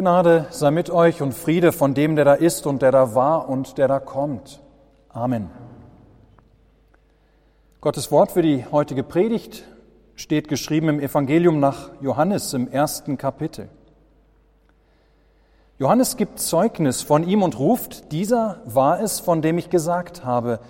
[0.00, 3.50] Gnade sei mit euch und Friede von dem, der da ist und der da war
[3.50, 4.62] und der da kommt.
[5.10, 5.50] Amen.
[7.82, 9.64] Gottes Wort für die heutige Predigt
[10.14, 13.68] steht geschrieben im Evangelium nach Johannes im ersten Kapitel.
[15.78, 20.60] Johannes gibt Zeugnis von ihm und ruft, dieser war es, von dem ich gesagt habe,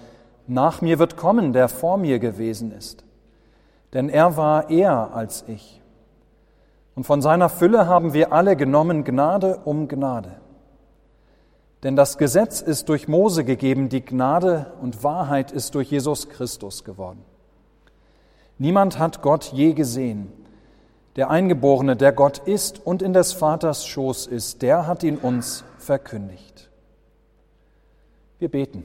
[0.48, 3.04] nach mir wird kommen, der vor mir gewesen ist.
[3.92, 5.79] Denn er war eher als ich.
[6.94, 10.40] Und von seiner Fülle haben wir alle genommen Gnade um Gnade.
[11.82, 16.84] Denn das Gesetz ist durch Mose gegeben, die Gnade und Wahrheit ist durch Jesus Christus
[16.84, 17.24] geworden.
[18.58, 20.30] Niemand hat Gott je gesehen.
[21.16, 25.64] Der Eingeborene, der Gott ist und in des Vaters Schoß ist, der hat ihn uns
[25.78, 26.68] verkündigt.
[28.38, 28.84] Wir beten.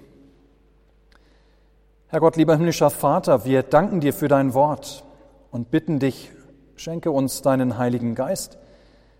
[2.07, 5.03] Herr Gott, lieber himmlischer Vater, wir danken dir für dein Wort
[5.51, 6.31] und bitten dich
[6.75, 8.57] Schenke uns deinen Heiligen Geist,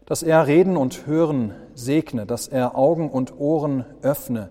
[0.05, 4.49] dass er Reden und Hören segne, dass er Augen und Ohren öffne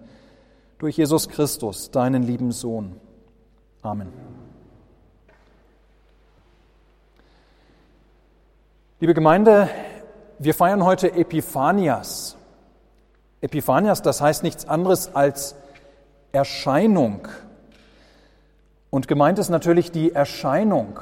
[0.79, 2.99] durch Jesus Christus, deinen lieben Sohn.
[3.83, 4.09] Amen.
[9.01, 9.69] Liebe Gemeinde,
[10.39, 12.37] wir feiern heute Epiphanias.
[13.43, 15.55] Epiphanias, das heißt nichts anderes als
[16.33, 17.29] Erscheinung.
[18.89, 21.01] Und gemeint ist natürlich die Erscheinung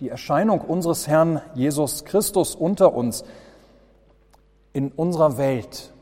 [0.00, 3.22] die Erscheinung unseres Herrn Jesus Christus unter uns
[4.72, 5.92] in unserer Welt,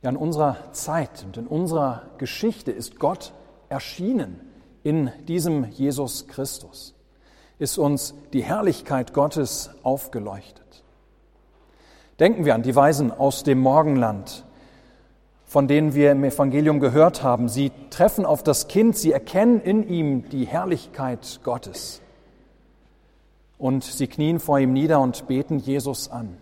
[0.00, 3.32] ja in unserer Zeit und in unserer Geschichte ist Gott
[3.68, 4.40] erschienen
[4.84, 6.94] in diesem Jesus Christus,
[7.58, 10.84] ist uns die Herrlichkeit Gottes aufgeleuchtet.
[12.20, 14.44] Denken wir an die Weisen aus dem Morgenland,
[15.46, 17.48] von denen wir im Evangelium gehört haben.
[17.48, 22.02] Sie treffen auf das Kind, sie erkennen in ihm die Herrlichkeit Gottes
[23.62, 26.36] und sie knien vor ihm nieder und beten Jesus an.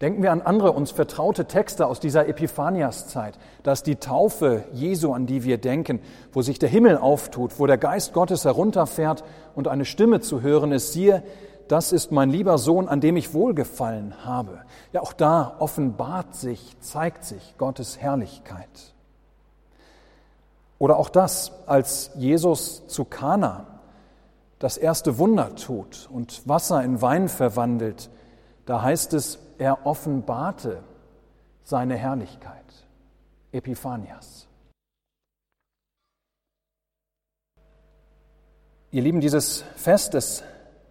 [0.00, 3.40] Denken wir an andere uns vertraute Texte aus dieser Epiphaniaszeit.
[3.64, 6.00] Das ist die Taufe Jesu, an die wir denken,
[6.32, 9.24] wo sich der Himmel auftut, wo der Geist Gottes herunterfährt
[9.56, 10.92] und eine Stimme zu hören ist.
[10.92, 11.24] Siehe,
[11.66, 14.60] das ist mein lieber Sohn, an dem ich wohlgefallen habe.
[14.92, 18.94] Ja, auch da offenbart sich, zeigt sich Gottes Herrlichkeit.
[20.78, 23.71] Oder auch das, als Jesus zu Kana
[24.62, 28.10] das erste Wunder tut und Wasser in Wein verwandelt,
[28.64, 30.84] da heißt es, er offenbarte
[31.64, 32.62] seine Herrlichkeit.
[33.50, 34.46] Epiphanias.
[38.92, 40.44] Ihr Lieben, dieses Fest, es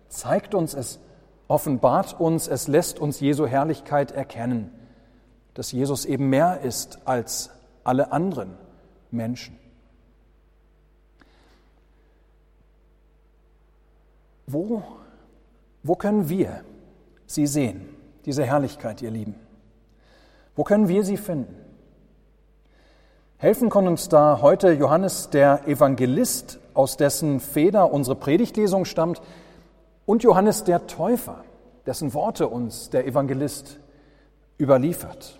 [0.10, 1.00] zeigt uns, es
[1.48, 4.70] offenbart uns, es lässt uns Jesu Herrlichkeit erkennen,
[5.54, 7.52] dass Jesus eben mehr ist als
[7.86, 8.58] alle anderen
[9.12, 9.61] Menschen.
[14.52, 14.84] Wo,
[15.82, 16.64] wo können wir
[17.26, 17.88] sie sehen,
[18.26, 19.36] diese Herrlichkeit, ihr Lieben?
[20.56, 21.56] Wo können wir sie finden?
[23.38, 29.22] Helfen kann uns da heute Johannes der Evangelist, aus dessen Feder unsere Predigtlesung stammt,
[30.06, 31.46] und Johannes der Täufer,
[31.86, 33.80] dessen Worte uns der Evangelist
[34.60, 35.40] überliefert.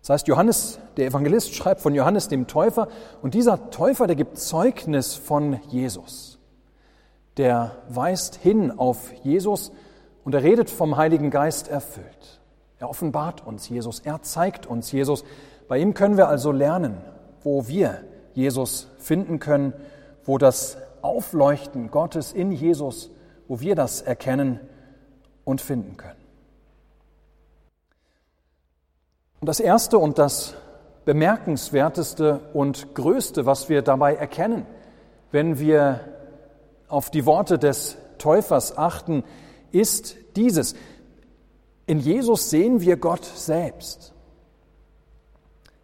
[0.00, 2.88] Das heißt, Johannes, der Evangelist, schreibt von Johannes dem Täufer
[3.22, 6.35] und dieser Täufer, der gibt Zeugnis von Jesus
[7.36, 9.72] der weist hin auf Jesus
[10.24, 12.40] und er redet vom Heiligen Geist erfüllt.
[12.78, 15.24] Er offenbart uns Jesus, er zeigt uns Jesus.
[15.68, 16.98] Bei ihm können wir also lernen,
[17.42, 18.02] wo wir
[18.34, 19.72] Jesus finden können,
[20.24, 23.10] wo das Aufleuchten Gottes in Jesus,
[23.48, 24.60] wo wir das erkennen
[25.44, 26.20] und finden können.
[29.40, 30.54] Und das Erste und das
[31.04, 34.66] Bemerkenswerteste und Größte, was wir dabei erkennen,
[35.30, 36.00] wenn wir
[36.88, 39.24] auf die Worte des Täufers achten,
[39.72, 40.74] ist dieses.
[41.86, 44.12] In Jesus sehen wir Gott selbst.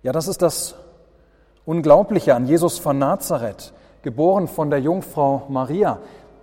[0.02, 0.74] Ja, das ist das
[1.64, 6.00] Unglaubliche an Jesus von Nazareth, geboren von der Jungfrau Maria.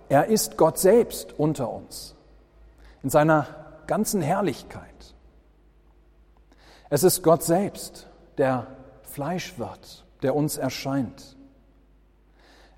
[0.08, 2.14] Er ist Gott selbst unter uns,
[3.02, 3.46] in seiner
[3.86, 4.84] ganzen Herrlichkeit.
[6.88, 8.08] Es ist Gott selbst,
[8.38, 8.66] der
[9.02, 11.36] Fleisch wird, der uns erscheint.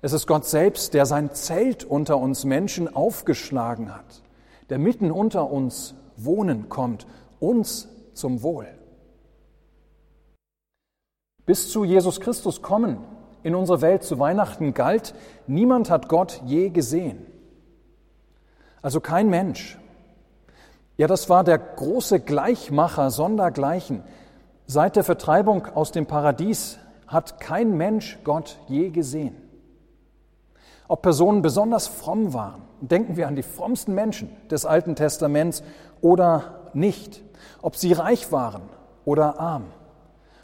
[0.03, 4.21] Es ist Gott selbst, der sein Zelt unter uns Menschen aufgeschlagen hat,
[4.69, 7.07] der mitten unter uns wohnen kommt,
[7.39, 8.67] uns zum Wohl.
[11.45, 12.97] Bis zu Jesus Christus kommen
[13.43, 15.15] in unsere Welt zu Weihnachten galt,
[15.47, 17.25] niemand hat Gott je gesehen.
[18.81, 19.79] Also kein Mensch.
[20.97, 24.03] Ja, das war der große Gleichmacher sondergleichen.
[24.67, 26.77] Seit der Vertreibung aus dem Paradies
[27.07, 29.42] hat kein Mensch Gott je gesehen
[30.93, 32.61] ob Personen besonders fromm waren.
[32.79, 35.63] Denken wir an die frommsten Menschen des Alten Testaments
[36.01, 37.23] oder nicht,
[37.63, 38.61] ob sie reich waren
[39.03, 39.63] oder arm,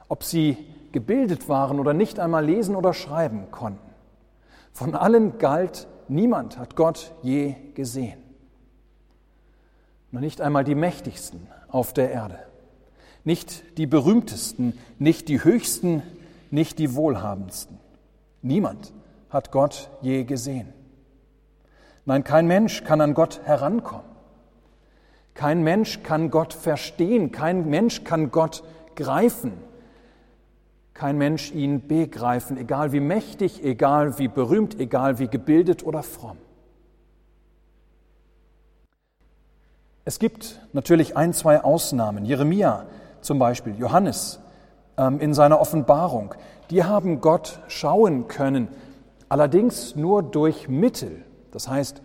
[0.07, 0.57] ob sie
[0.91, 3.93] gebildet waren oder nicht einmal lesen oder schreiben konnten.
[4.73, 8.17] Von allen galt, niemand hat Gott je gesehen.
[10.09, 12.39] Nur nicht einmal die Mächtigsten auf der Erde,
[13.23, 16.01] nicht die berühmtesten, nicht die höchsten,
[16.49, 17.77] nicht die wohlhabendsten.
[18.41, 18.93] Niemand
[19.29, 20.73] hat Gott je gesehen.
[22.05, 24.09] Nein, kein Mensch kann an Gott herankommen.
[25.33, 28.63] Kein Mensch kann Gott verstehen, kein Mensch kann Gott
[28.95, 29.53] greifen,
[30.93, 36.37] kein Mensch ihn begreifen, egal wie mächtig, egal wie berühmt, egal wie gebildet oder fromm.
[40.03, 42.25] Es gibt natürlich ein, zwei Ausnahmen.
[42.25, 42.87] Jeremia
[43.21, 44.39] zum Beispiel, Johannes
[44.97, 46.35] ähm, in seiner Offenbarung,
[46.69, 48.67] die haben Gott schauen können,
[49.29, 52.01] allerdings nur durch Mittel, das heißt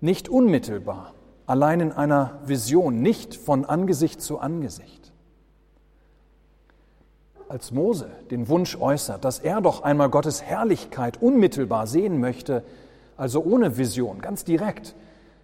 [0.00, 1.14] nicht unmittelbar,
[1.46, 4.98] allein in einer Vision, nicht von Angesicht zu Angesicht
[7.48, 12.62] als Mose den Wunsch äußert, dass er doch einmal Gottes Herrlichkeit unmittelbar sehen möchte,
[13.16, 14.94] also ohne Vision, ganz direkt,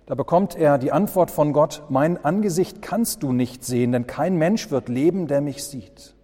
[0.06, 4.36] da bekommt er die Antwort von Gott, mein Angesicht kannst du nicht sehen, denn kein
[4.36, 6.14] Mensch wird leben, der mich sieht.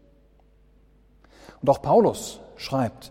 [1.63, 3.11] Und auch Paulus schreibt,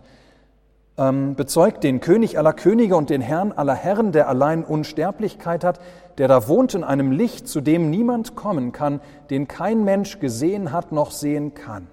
[1.00, 5.80] ähm, bezeugt den König aller Könige und den Herrn aller Herren, der allein Unsterblichkeit hat,
[6.18, 9.00] der da wohnt in einem Licht, zu dem niemand kommen kann,
[9.30, 11.88] den kein Mensch gesehen hat noch sehen kann.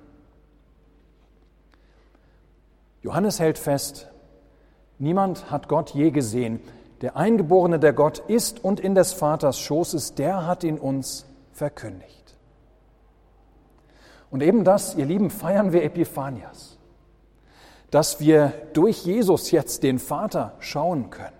[3.02, 4.10] Johannes hält fest,
[5.00, 6.60] niemand hat Gott je gesehen.
[7.02, 11.26] Der Eingeborene, der Gott ist und in des Vaters Schoß ist, der hat ihn uns
[11.54, 12.36] verkündigt.
[14.30, 16.77] Und eben das, ihr Lieben, feiern wir Epiphanias,
[17.98, 21.34] dass wir durch Jesus jetzt den Vater schauen können,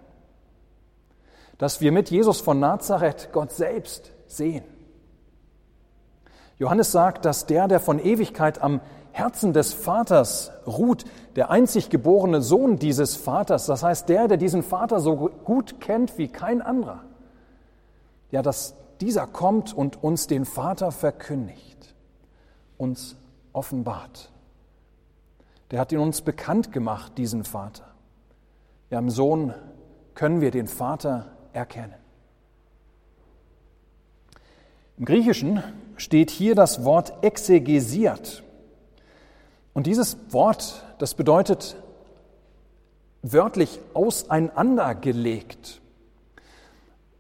[1.60, 4.64] dass wir mit Jesus von Nazareth Gott selbst sehen.
[6.58, 8.82] Johannes sagt, dass der, der von Ewigkeit am
[9.12, 11.06] Herzen des Vaters ruht,
[11.36, 16.18] der einzig geborene Sohn dieses Vaters, das heißt der, der diesen Vater so gut kennt
[16.18, 17.04] wie kein anderer.
[18.32, 21.94] Ja, dass dieser kommt und uns den Vater verkündigt,
[22.80, 23.16] uns
[23.54, 24.32] offenbart.
[25.72, 27.84] Der hat ihn uns bekannt gemacht, diesen Vater.
[28.90, 29.54] Ja, im Sohn
[30.16, 31.94] können wir den Vater erkennen.
[34.98, 35.62] Im Griechischen
[35.98, 38.44] steht hier das Wort exegesiert.
[39.74, 41.76] Und dieses Wort, das bedeutet
[43.22, 45.82] wörtlich auseinandergelegt.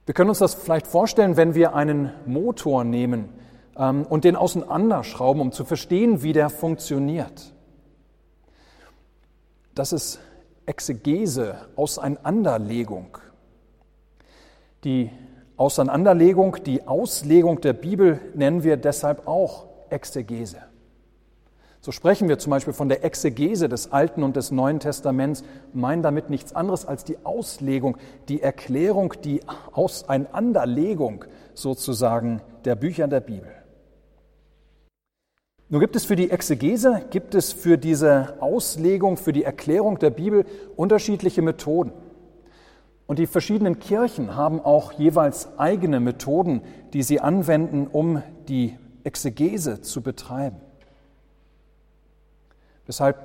[0.06, 3.30] Wir können uns das vielleicht vorstellen, wenn wir einen Motor nehmen
[3.78, 7.54] ähm, und den auseinanderschrauben, um zu verstehen, wie der funktioniert.
[9.78, 10.20] Das ist
[10.66, 13.20] Exegese, Auseinanderlegung.
[14.84, 15.12] Die
[15.56, 20.58] Auseinanderlegung, die Auslegung der Bibel nennen wir deshalb auch Exegese.
[21.80, 25.44] So sprechen wir zum Beispiel von der Exegese des Alten und des Neuen Testaments,
[25.74, 27.98] meinen damit nichts anderes als die Auslegung,
[28.30, 29.42] die Erklärung, die
[29.74, 31.24] Auseinanderlegung
[31.54, 33.52] sozusagen der Bücher der Bibel.
[35.70, 40.12] Nun gibt es für die Exegese, gibt es für diese Auslegung, für die Erklärung der
[40.12, 41.92] Bibel unterschiedliche Methoden.
[43.06, 46.62] Und die verschiedenen Kirchen haben auch jeweils eigene Methoden,
[46.94, 50.62] die sie anwenden, um die Exegese zu betreiben
[52.88, 53.18] weshalb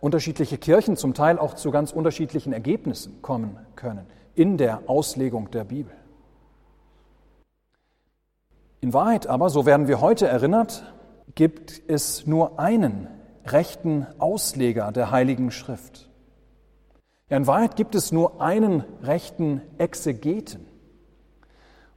[0.00, 5.64] unterschiedliche Kirchen zum Teil auch zu ganz unterschiedlichen Ergebnissen kommen können in der Auslegung der
[5.64, 5.92] Bibel.
[8.80, 10.84] In Wahrheit aber, so werden wir heute erinnert,
[11.34, 13.08] gibt es nur einen
[13.44, 16.08] rechten Ausleger der Heiligen Schrift.
[17.28, 20.66] Ja, in Wahrheit gibt es nur einen rechten Exegeten.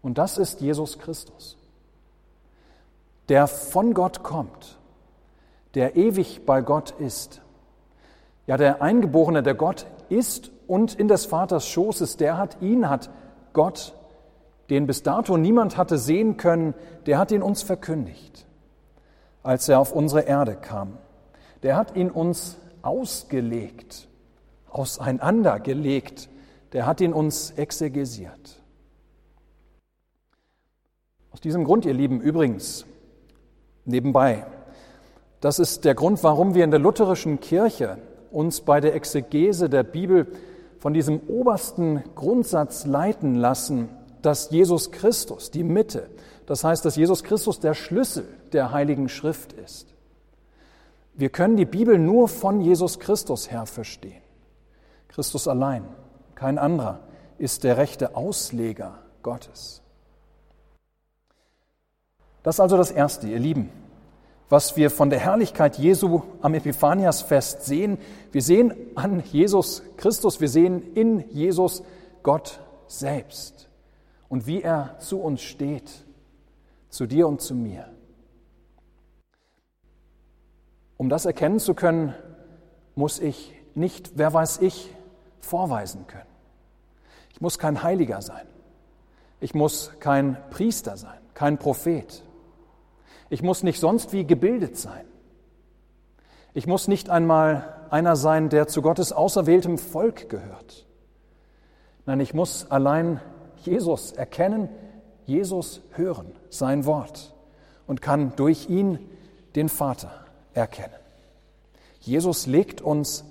[0.02, 1.58] Und das ist Jesus Christus,
[3.28, 4.80] der von Gott kommt
[5.76, 7.42] der ewig bei Gott ist.
[8.48, 12.90] Ja, der Eingeborene, der Gott ist und in des Vaters Schoß ist, der hat ihn,
[12.90, 13.10] hat
[13.54, 13.94] Gott,
[14.70, 16.74] den bis dato niemand hatte sehen können,
[17.06, 18.46] der hat ihn uns verkündigt,
[19.44, 20.98] als er auf unsere Erde kam.
[21.64, 24.08] Der hat ihn uns ausgelegt,
[24.70, 26.30] auseinandergelegt,
[26.74, 28.62] der hat ihn uns exegesiert.
[31.32, 32.86] Aus diesem Grund, ihr Lieben, übrigens,
[33.86, 34.46] nebenbei,
[35.42, 37.98] das ist der Grund, warum wir in der lutherischen Kirche
[38.32, 40.28] uns bei der Exegese der Bibel
[40.80, 43.90] von diesem obersten Grundsatz leiten lassen,
[44.22, 46.10] dass Jesus Christus die Mitte,
[46.50, 49.94] das heißt, dass Jesus Christus der Schlüssel der Heiligen Schrift ist.
[51.14, 54.24] Wir können die Bibel nur von Jesus Christus her verstehen.
[55.10, 55.86] Christus allein,
[56.34, 57.02] kein anderer,
[57.38, 59.84] ist der rechte Ausleger Gottes.
[62.42, 63.70] Das ist also das Erste, ihr Lieben,
[64.50, 68.00] was wir von der Herrlichkeit Jesu am Epiphaniasfest sehen.
[68.32, 71.84] Wir sehen an Jesus Christus, wir sehen in Jesus
[72.24, 73.70] Gott selbst
[74.30, 76.09] und wie er zu uns steht,
[76.90, 77.90] zu dir und zu mir.
[80.98, 82.14] Um das erkennen zu können,
[82.96, 84.94] muss ich nicht, wer weiß ich,
[85.40, 86.26] vorweisen können.
[87.32, 88.46] Ich muss kein Heiliger sein.
[89.40, 92.24] Ich muss kein Priester sein, kein Prophet.
[93.30, 95.06] Ich muss nicht sonst wie gebildet sein.
[96.54, 100.86] Ich muss nicht einmal einer sein, der zu Gottes auserwähltem Volk gehört.
[102.06, 103.22] Nein, ich muss allein
[103.64, 104.68] Jesus erkennen,
[105.30, 107.34] Jesus hören, sein Wort
[107.86, 109.00] und kann durch ihn
[109.56, 110.12] den Vater
[110.54, 110.96] erkennen.
[112.00, 113.24] Jesus legt uns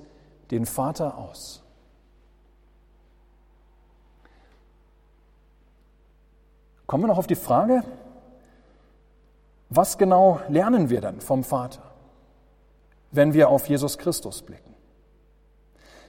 [0.53, 1.63] den Vater aus.
[6.87, 7.83] Kommen wir noch auf die Frage,
[9.69, 11.83] was genau lernen wir dann vom Vater,
[13.11, 14.75] wenn wir auf Jesus Christus blicken?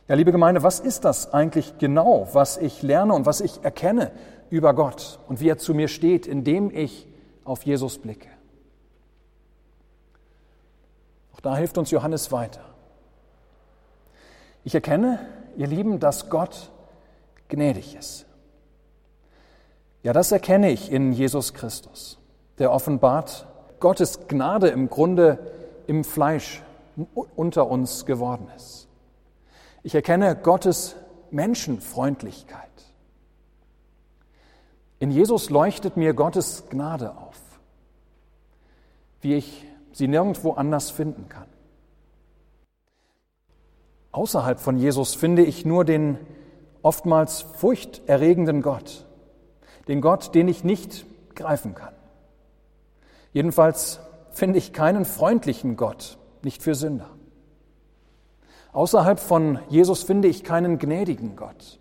[0.07, 4.11] Ja, liebe Gemeinde, was ist das eigentlich genau, was ich lerne und was ich erkenne
[4.49, 7.07] über Gott und wie er zu mir steht, indem ich
[7.43, 8.29] auf Jesus blicke?
[11.33, 12.65] Auch da hilft uns Johannes weiter.
[14.63, 15.19] Ich erkenne,
[15.55, 16.69] ihr Lieben, dass Gott
[17.47, 18.25] gnädig ist.
[20.03, 22.17] Ja, das erkenne ich in Jesus Christus,
[22.57, 23.47] der offenbart
[23.79, 25.39] Gottes Gnade im Grunde
[25.87, 26.61] im Fleisch
[27.35, 28.87] unter uns geworden ist.
[29.83, 30.95] Ich erkenne Gottes
[31.31, 32.68] Menschenfreundlichkeit.
[34.99, 37.39] In Jesus leuchtet mir Gottes Gnade auf,
[39.21, 41.47] wie ich sie nirgendwo anders finden kann.
[44.11, 46.17] Außerhalb von Jesus finde ich nur den
[46.81, 49.05] oftmals furchterregenden Gott,
[49.87, 51.93] den Gott, den ich nicht greifen kann.
[53.31, 53.99] Jedenfalls
[54.31, 57.09] finde ich keinen freundlichen Gott, nicht für Sünder.
[58.73, 61.78] Außerhalb von Jesus finde ich keinen gnädigen Gott.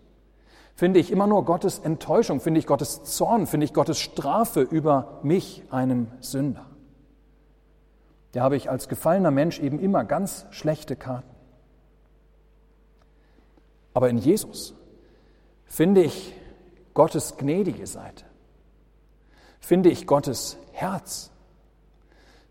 [0.79, 5.19] Finde ich immer nur Gottes Enttäuschung, finde ich Gottes Zorn, finde ich Gottes Strafe über
[5.23, 6.67] mich, einem Sünder.
[8.31, 11.35] Da habe ich als gefallener Mensch eben immer ganz schlechte Karten.
[13.93, 14.73] Aber in Jesus
[15.65, 16.33] finde ich
[16.93, 18.23] Gottes gnädige Seite,
[19.59, 21.29] finde ich Gottes Herz,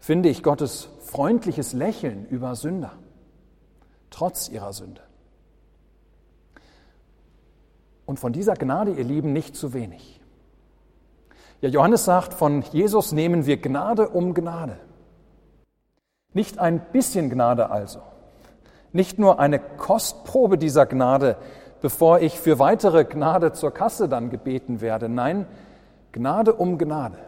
[0.00, 2.92] finde ich Gottes freundliches Lächeln über Sünder,
[4.10, 5.07] trotz ihrer Sünde.
[8.08, 10.18] Und von dieser Gnade, ihr Lieben, nicht zu wenig.
[11.60, 14.78] Ja, Johannes sagt, von Jesus nehmen wir Gnade um Gnade.
[16.32, 18.00] Nicht ein bisschen Gnade also,
[18.92, 21.36] nicht nur eine Kostprobe dieser Gnade,
[21.82, 25.10] bevor ich für weitere Gnade zur Kasse dann gebeten werde.
[25.10, 25.44] Nein,
[26.10, 27.18] Gnade um Gnade.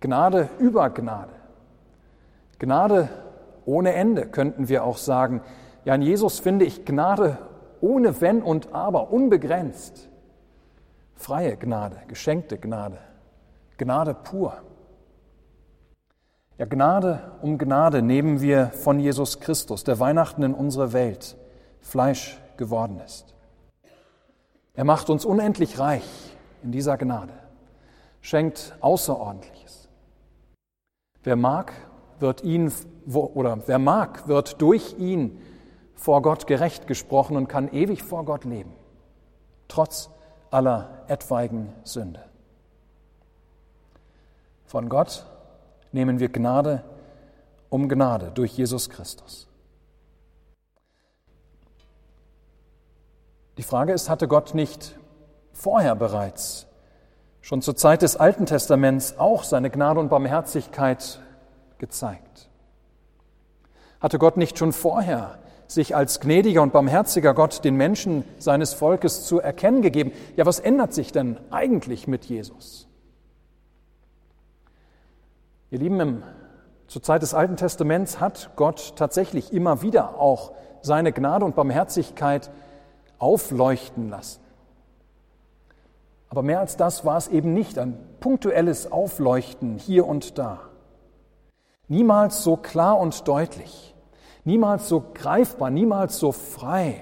[0.00, 1.34] Gnade über Gnade.
[2.58, 3.10] Gnade
[3.66, 5.42] ohne Ende, könnten wir auch sagen.
[5.84, 7.36] Ja, in Jesus finde ich Gnade
[7.80, 10.08] ohne Wenn und Aber, unbegrenzt.
[11.14, 12.98] Freie Gnade, geschenkte Gnade,
[13.76, 14.54] Gnade pur.
[16.58, 21.36] Ja, Gnade um Gnade nehmen wir von Jesus Christus, der Weihnachten in unsere Welt
[21.80, 23.34] Fleisch geworden ist.
[24.74, 27.32] Er macht uns unendlich reich in dieser Gnade,
[28.20, 29.88] schenkt Außerordentliches.
[31.22, 31.72] Wer mag,
[32.20, 32.72] wird ihn
[33.06, 35.40] oder wer mag, wird durch ihn
[35.98, 38.72] vor Gott gerecht gesprochen und kann ewig vor Gott leben,
[39.66, 40.10] trotz
[40.50, 42.24] aller etwaigen Sünde.
[44.64, 45.26] Von Gott
[45.90, 46.84] nehmen wir Gnade
[47.68, 49.48] um Gnade durch Jesus Christus.
[53.58, 54.96] Die Frage ist, hatte Gott nicht
[55.52, 56.66] vorher bereits,
[57.40, 61.20] schon zur Zeit des Alten Testaments, auch seine Gnade und Barmherzigkeit
[61.78, 62.48] gezeigt?
[64.00, 65.38] Hatte Gott nicht schon vorher
[65.68, 70.10] sich als gnädiger und barmherziger Gott den Menschen seines Volkes zu erkennen gegeben?
[70.36, 72.88] Ja, was ändert sich denn eigentlich mit Jesus?
[75.70, 76.22] Ihr Lieben,
[76.88, 82.50] zur Zeit des Alten Testaments hat Gott tatsächlich immer wieder auch seine Gnade und Barmherzigkeit
[83.18, 84.40] aufleuchten lassen.
[86.30, 90.60] Aber mehr als das war es eben nicht, ein punktuelles Aufleuchten hier und da.
[91.88, 93.87] Niemals so klar und deutlich,
[94.48, 97.00] niemals so greifbar, niemals so frei.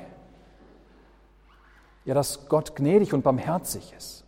[2.05, 4.25] Ja, dass Gott gnädig und barmherzig ist,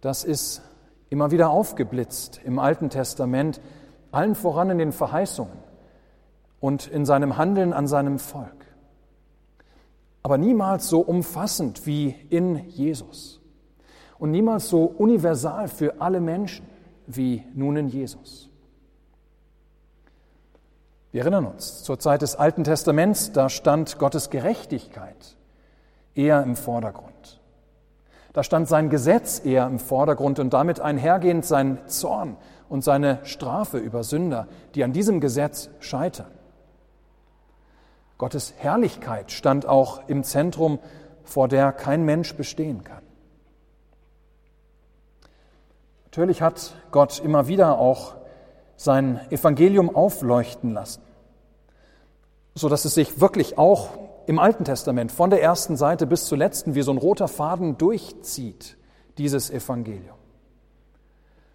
[0.00, 0.62] das ist
[1.08, 3.60] immer wieder aufgeblitzt im Alten Testament,
[4.10, 5.56] allen voran in den Verheißungen
[6.58, 8.60] und in seinem Handeln an seinem Volk
[10.22, 13.40] aber niemals so umfassend wie in Jesus
[14.18, 16.66] und niemals so universal für alle Menschen
[17.06, 18.49] wie nun in Jesus.
[21.12, 25.36] Wir erinnern uns, zur Zeit des Alten Testaments, da stand Gottes Gerechtigkeit
[26.14, 27.40] eher im Vordergrund.
[28.32, 32.36] Da stand sein Gesetz eher im Vordergrund und damit einhergehend sein Zorn
[32.68, 36.30] und seine Strafe über Sünder, die an diesem Gesetz scheitern.
[38.18, 40.78] Gottes Herrlichkeit stand auch im Zentrum,
[41.24, 43.02] vor der kein Mensch bestehen kann.
[46.04, 48.14] Natürlich hat Gott immer wieder auch
[48.80, 51.02] sein Evangelium aufleuchten lassen,
[52.54, 53.90] so dass es sich wirklich auch
[54.26, 57.76] im Alten Testament von der ersten Seite bis zur letzten wie so ein roter Faden
[57.76, 58.78] durchzieht,
[59.18, 60.16] dieses Evangelium.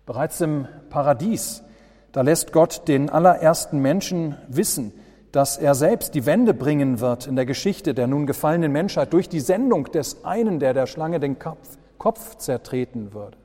[0.05, 1.63] Bereits im Paradies,
[2.11, 4.93] da lässt Gott den allerersten Menschen wissen,
[5.31, 9.29] dass er selbst die Wende bringen wird in der Geschichte der nun gefallenen Menschheit durch
[9.29, 13.37] die Sendung des einen, der der Schlange den Kopf, Kopf zertreten würde.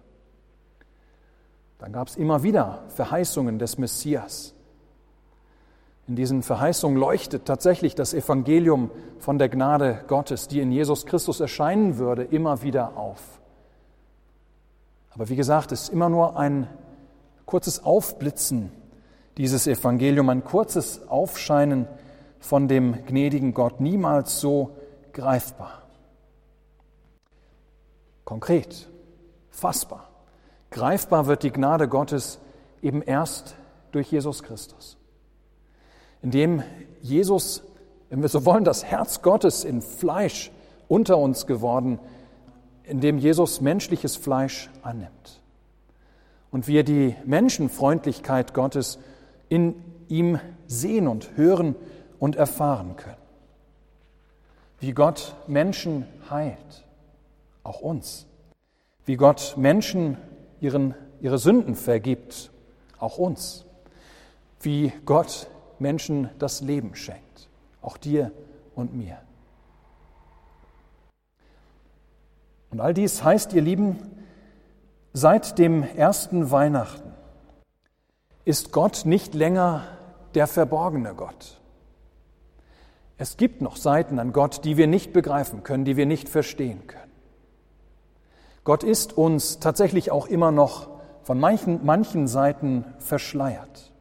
[1.80, 4.54] Dann gab es immer wieder Verheißungen des Messias.
[6.06, 11.40] In diesen Verheißungen leuchtet tatsächlich das Evangelium von der Gnade Gottes, die in Jesus Christus
[11.40, 13.40] erscheinen würde, immer wieder auf.
[15.10, 16.68] Aber wie gesagt, es ist immer nur ein
[17.46, 18.70] kurzes Aufblitzen
[19.38, 21.88] dieses Evangelium, ein kurzes Aufscheinen
[22.40, 24.76] von dem gnädigen Gott, niemals so
[25.12, 25.82] greifbar.
[28.24, 28.88] Konkret,
[29.50, 30.09] fassbar.
[30.70, 32.38] Greifbar wird die Gnade Gottes
[32.82, 33.56] eben erst
[33.92, 34.96] durch Jesus Christus.
[36.22, 36.62] Indem
[37.02, 37.62] Jesus,
[38.08, 40.50] wenn wir so wollen, das Herz Gottes in Fleisch
[40.88, 41.98] unter uns geworden,
[42.84, 45.40] indem Jesus menschliches Fleisch annimmt.
[46.50, 48.98] Und wir die Menschenfreundlichkeit Gottes
[49.48, 49.74] in
[50.08, 51.76] ihm sehen und hören
[52.18, 53.16] und erfahren können.
[54.80, 56.84] Wie Gott Menschen heilt,
[57.62, 58.26] auch uns.
[59.04, 60.16] Wie Gott Menschen
[60.60, 62.50] ihren, ihre Sünden vergibt,
[62.98, 63.64] auch uns.
[64.60, 65.48] Wie Gott
[65.78, 67.48] Menschen das Leben schenkt,
[67.82, 68.30] auch dir
[68.74, 69.18] und mir.
[72.70, 73.98] Und all dies heißt, ihr Lieben,
[75.12, 77.10] seit dem ersten Weihnachten
[78.44, 79.86] ist Gott nicht länger
[80.34, 81.60] der verborgene Gott.
[83.18, 86.86] Es gibt noch Seiten an Gott, die wir nicht begreifen können, die wir nicht verstehen
[86.86, 87.09] können.
[88.64, 90.88] Gott ist uns tatsächlich auch immer noch
[91.22, 93.92] von manchen, manchen Seiten verschleiert.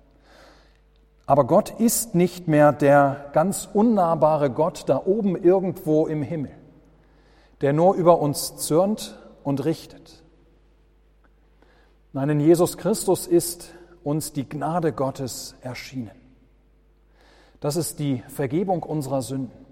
[1.26, 6.52] Aber Gott ist nicht mehr der ganz unnahbare Gott da oben irgendwo im Himmel,
[7.62, 10.24] der nur über uns zürnt und richtet.
[12.12, 16.12] Nein, in Jesus Christus ist uns die Gnade Gottes erschienen.
[17.60, 19.66] Das ist die Vergebung unserer Sünden.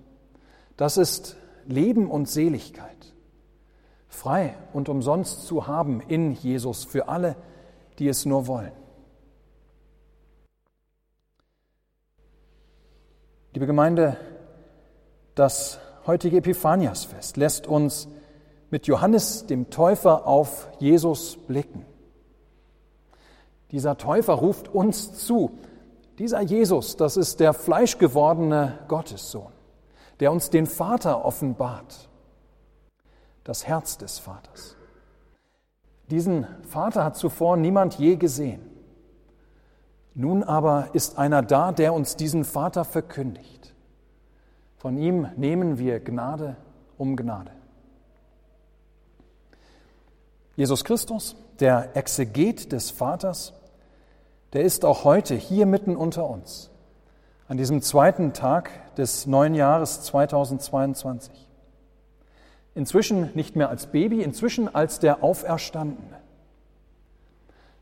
[0.78, 3.17] Das ist Leben und Seligkeit
[4.18, 7.36] frei und umsonst zu haben in Jesus für alle,
[8.00, 8.72] die es nur wollen.
[13.54, 14.18] Liebe Gemeinde,
[15.36, 18.08] das heutige Epiphaniasfest lässt uns
[18.70, 21.86] mit Johannes dem Täufer auf Jesus blicken.
[23.72, 25.52] Dieser Täufer ruft uns zu.
[26.18, 29.52] Dieser Jesus, das ist der fleischgewordene Gottessohn,
[30.20, 32.10] der uns den Vater offenbart
[33.48, 34.76] das Herz des Vaters.
[36.10, 38.62] Diesen Vater hat zuvor niemand je gesehen.
[40.14, 43.74] Nun aber ist einer da, der uns diesen Vater verkündigt.
[44.78, 46.58] Von ihm nehmen wir Gnade
[46.98, 47.52] um Gnade.
[50.58, 53.54] Jesus Christus, der Exeget des Vaters,
[54.52, 56.70] der ist auch heute hier mitten unter uns,
[57.48, 61.47] an diesem zweiten Tag des neuen Jahres 2022
[62.78, 66.22] inzwischen nicht mehr als Baby, inzwischen als der Auferstandene.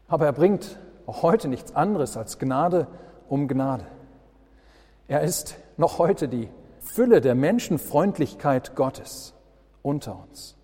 [0.07, 2.87] Aber er bringt auch heute nichts anderes als Gnade
[3.27, 3.85] um Gnade.
[5.07, 9.33] Er ist noch heute die Fülle der Menschenfreundlichkeit Gottes
[9.81, 10.55] unter uns.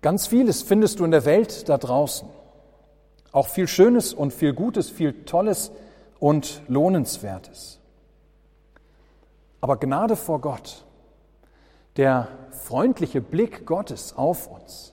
[0.00, 2.28] Ganz vieles findest du in der Welt da draußen.
[3.32, 5.72] Auch viel Schönes und viel Gutes, viel Tolles
[6.20, 7.80] und Lohnenswertes.
[9.60, 10.85] Aber Gnade vor Gott,
[11.96, 14.92] der freundliche Blick Gottes auf uns,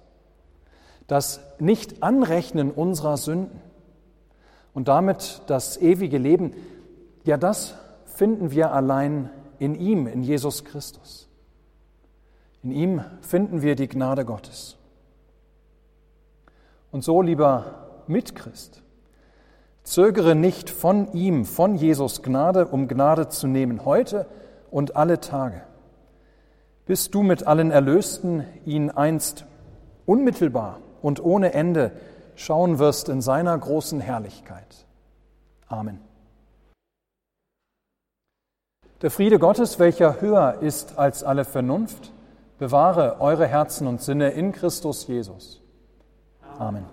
[1.07, 3.59] das Nicht-Anrechnen unserer Sünden
[4.73, 6.53] und damit das ewige Leben,
[7.25, 11.27] ja, das finden wir allein in ihm, in Jesus Christus.
[12.61, 14.77] In ihm finden wir die Gnade Gottes.
[16.91, 18.81] Und so, lieber Mitchrist,
[19.83, 24.27] zögere nicht von ihm, von Jesus Gnade, um Gnade zu nehmen, heute
[24.71, 25.63] und alle Tage
[26.85, 29.45] bis du mit allen Erlösten ihn einst
[30.05, 31.91] unmittelbar und ohne Ende
[32.35, 34.85] schauen wirst in seiner großen Herrlichkeit.
[35.67, 35.99] Amen.
[39.01, 42.13] Der Friede Gottes, welcher höher ist als alle Vernunft,
[42.57, 45.61] bewahre eure Herzen und Sinne in Christus Jesus.
[46.57, 46.85] Amen.